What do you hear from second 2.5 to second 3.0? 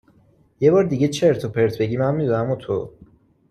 تو